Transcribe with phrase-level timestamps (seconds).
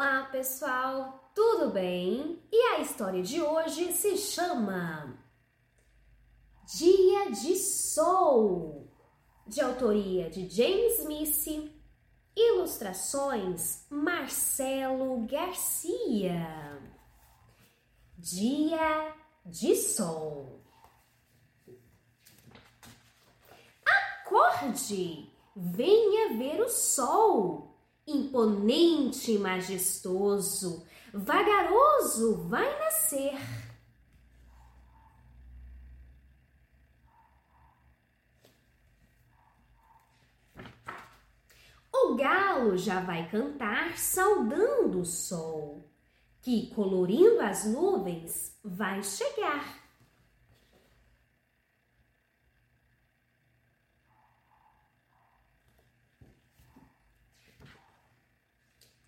[0.00, 2.40] Olá, pessoal, tudo bem?
[2.52, 5.18] E a história de hoje se chama
[6.72, 8.88] Dia de Sol,
[9.44, 11.74] de autoria de James Smith,
[12.36, 16.80] ilustrações Marcelo Garcia.
[18.16, 20.62] Dia de Sol.
[23.84, 27.67] Acorde, venha ver o sol
[28.08, 33.38] imponente e majestoso, vagaroso vai nascer.
[41.92, 45.90] O galo já vai cantar saudando o sol,
[46.40, 49.88] que, colorindo as nuvens, vai chegar.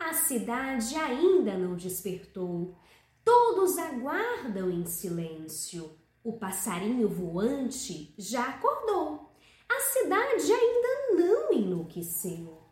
[0.01, 2.79] A cidade ainda não despertou.
[3.25, 5.99] Todos aguardam em silêncio.
[6.23, 9.35] O passarinho voante já acordou.
[9.69, 12.63] A cidade ainda não enlouqueceu.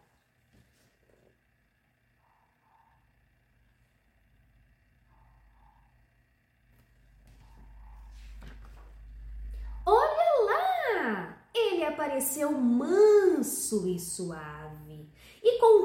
[9.85, 11.43] Olha lá!
[11.53, 15.11] Ele apareceu manso e suave
[15.43, 15.85] e com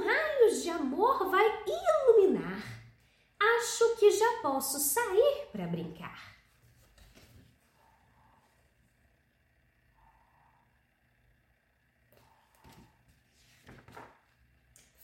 [0.51, 2.61] de amor vai iluminar.
[3.39, 6.33] Acho que já posso sair para brincar.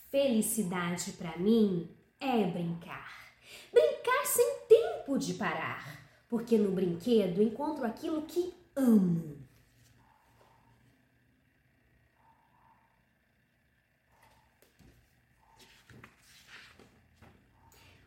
[0.09, 3.33] Felicidade para mim é brincar.
[3.71, 9.38] Brincar sem tempo de parar, porque no brinquedo encontro aquilo que amo.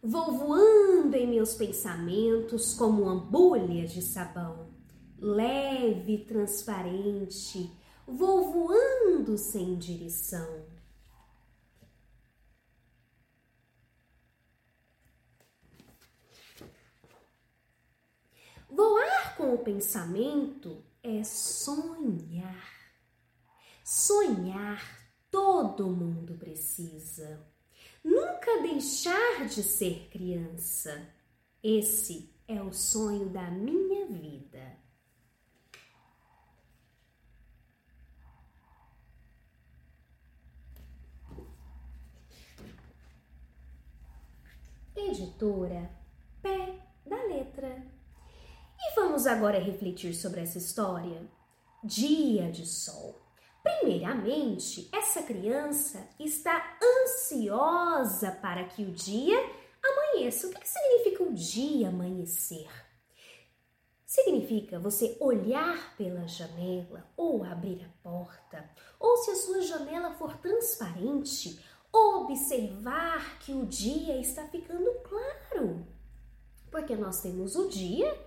[0.04, 4.74] Vou voando em meus pensamentos como uma bolha de sabão,
[5.16, 7.70] leve, transparente.
[8.04, 10.66] Vou voando sem direção.
[18.68, 22.66] Voar com o pensamento é sonhar.
[23.84, 24.82] Sonhar
[25.30, 27.51] todo mundo precisa.
[28.04, 31.08] Nunca deixar de ser criança.
[31.62, 34.82] Esse é o sonho da minha vida.
[44.96, 45.90] Editora
[46.42, 47.86] Pé da Letra.
[48.78, 51.26] E vamos agora refletir sobre essa história?
[51.84, 53.21] Dia de Sol.
[53.62, 59.38] Primeiramente, essa criança está ansiosa para que o dia
[59.82, 60.48] amanheça.
[60.48, 62.68] O que significa o dia amanhecer?
[64.04, 68.68] Significa você olhar pela janela ou abrir a porta,
[68.98, 71.58] ou se a sua janela for transparente,
[71.92, 75.86] observar que o dia está ficando claro.
[76.70, 78.20] Porque nós temos o dia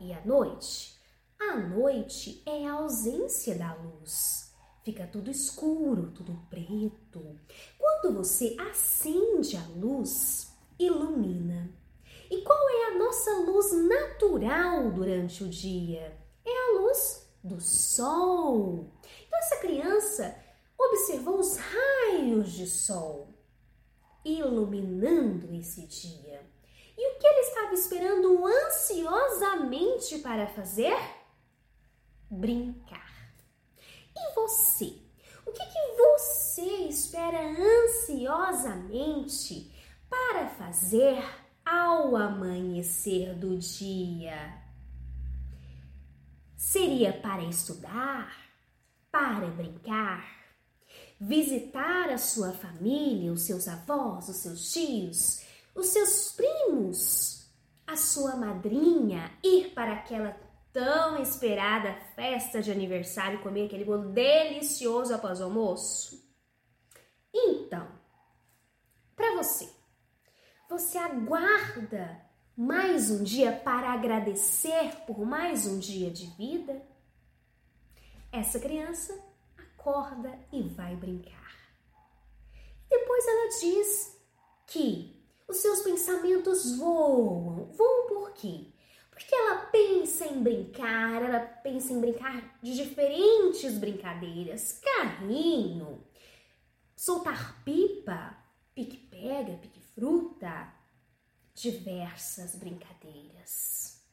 [0.00, 0.96] e a noite.
[1.38, 4.45] A noite é a ausência da luz
[4.86, 7.40] fica tudo escuro, tudo preto.
[7.76, 11.74] Quando você acende a luz, ilumina.
[12.30, 16.16] E qual é a nossa luz natural durante o dia?
[16.44, 18.92] É a luz do sol.
[19.26, 20.40] Então, essa criança
[20.78, 23.34] observou os raios de sol
[24.24, 26.48] iluminando esse dia.
[26.96, 30.96] E o que ele estava esperando ansiosamente para fazer?
[32.30, 33.05] Brincar.
[34.16, 35.06] E você?
[35.46, 39.72] O que, que você espera ansiosamente
[40.08, 41.22] para fazer
[41.64, 44.64] ao amanhecer do dia?
[46.56, 48.34] Seria para estudar?
[49.10, 50.34] Para brincar?
[51.20, 55.44] Visitar a sua família, os seus avós, os seus tios,
[55.74, 57.50] os seus primos,
[57.86, 60.45] a sua madrinha, ir para aquela
[60.76, 66.22] tão esperada festa de aniversário, comer aquele bolo delicioso após o almoço?
[67.32, 67.88] Então,
[69.16, 69.70] para você,
[70.68, 72.20] você aguarda
[72.54, 76.82] mais um dia para agradecer por mais um dia de vida?
[78.30, 79.18] Essa criança
[79.56, 81.56] acorda e vai brincar.
[82.86, 84.20] Depois ela diz
[84.66, 87.64] que os seus pensamentos voam.
[87.72, 88.75] Voam por quê?
[89.16, 96.06] Porque ela pensa em brincar, ela pensa em brincar de diferentes brincadeiras, carrinho,
[96.94, 98.36] soltar pipa,
[98.74, 100.70] pique-pega, pique desfruta
[101.54, 104.04] diversas brincadeiras.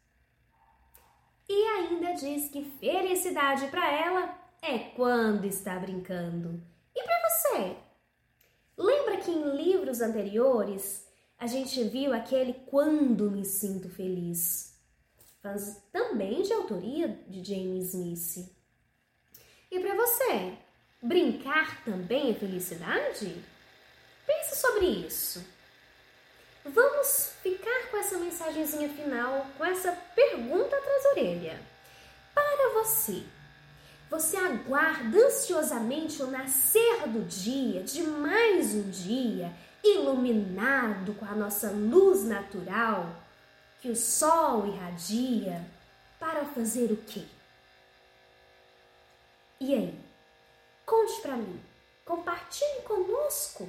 [1.50, 6.64] E ainda diz que felicidade para ela é quando está brincando.
[6.96, 7.76] E para você?
[8.78, 11.06] Lembra que em livros anteriores
[11.38, 14.73] a gente viu aquele Quando Me Sinto Feliz?
[15.44, 18.50] Mas também de autoria de James Smith.
[19.70, 20.54] E para você,
[21.02, 23.44] brincar também é felicidade?
[24.26, 25.44] Pense sobre isso.
[26.64, 31.60] Vamos ficar com essa mensagenzinha final, com essa pergunta atrás da orelha.
[32.34, 33.24] Para você,
[34.10, 39.52] você aguarda ansiosamente o nascer do dia, de mais um dia,
[39.84, 43.23] iluminado com a nossa luz natural,
[43.84, 45.70] que o sol irradia,
[46.18, 47.26] para fazer o quê?
[49.60, 50.02] E aí?
[50.86, 51.62] Conte para mim,
[52.06, 53.68] compartilhe conosco.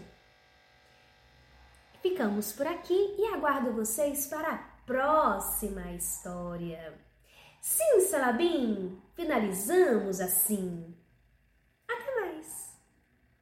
[2.00, 6.96] Ficamos por aqui e aguardo vocês para a próxima história.
[7.60, 10.96] Sim, Salabim, finalizamos assim.